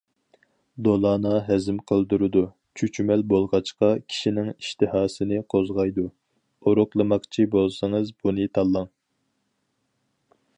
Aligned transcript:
دولانا 0.85 1.33
ھەزىم 1.49 1.75
قىلدۇرىدۇ، 1.91 2.41
چۈچۈمەل 2.81 3.23
بولغاچقا 3.33 3.91
كىشىنىڭ 4.13 4.49
ئىشتىھاسىنى 4.55 5.43
قوزغايدۇ، 5.55 6.07
ئورۇقلىماقچى 6.09 7.47
بولسىڭىز 7.57 8.11
بۇنى 8.25 8.49
تاللاڭ. 8.59 8.91